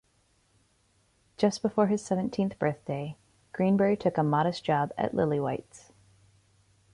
[1.37, 3.17] Just before his seventeenth birthday,
[3.53, 5.91] Greenbury took a modest job at Lillywhites.